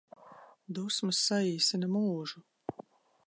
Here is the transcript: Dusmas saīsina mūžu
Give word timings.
Dusmas 0.77 1.19
saīsina 1.27 1.91
mūžu 1.97 2.45